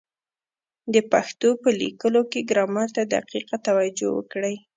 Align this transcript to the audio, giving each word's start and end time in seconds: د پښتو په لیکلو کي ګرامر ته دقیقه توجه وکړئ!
د 0.93 0.95
پښتو 1.11 1.49
په 1.61 1.69
لیکلو 1.81 2.21
کي 2.31 2.39
ګرامر 2.49 2.87
ته 2.95 3.01
دقیقه 3.15 3.55
توجه 3.67 4.07
وکړئ! 4.13 4.55